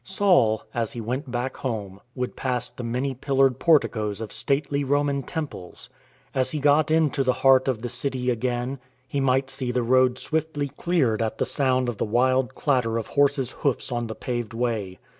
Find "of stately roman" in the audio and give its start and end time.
4.19-5.21